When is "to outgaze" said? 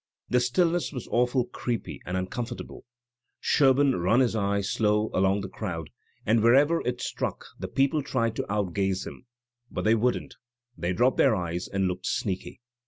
8.37-9.05